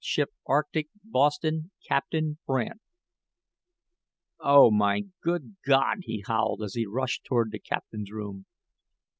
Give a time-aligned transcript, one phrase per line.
[0.03, 2.15] Ship Arctic, Boston, Capt.
[2.47, 2.81] Brandt."
[4.39, 8.47] "Oh, mine good God," he howled, as he rushed toward the Captain's room.